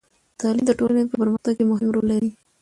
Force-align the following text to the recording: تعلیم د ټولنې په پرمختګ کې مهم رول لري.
تعلیم 0.39 0.65
د 0.67 0.71
ټولنې 0.79 1.03
په 1.09 1.15
پرمختګ 1.21 1.53
کې 1.57 1.65
مهم 1.71 1.89
رول 1.95 2.05
لري. 2.13 2.31